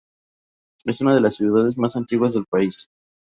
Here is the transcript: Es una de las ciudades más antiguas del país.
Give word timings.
Es 0.83 0.99
una 1.01 1.13
de 1.13 1.21
las 1.21 1.35
ciudades 1.35 1.77
más 1.77 1.95
antiguas 1.95 2.33
del 2.33 2.47
país. 2.47 2.87